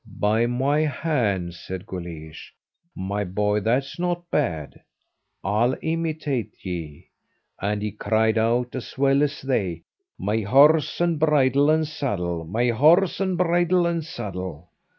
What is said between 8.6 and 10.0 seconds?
as well as they: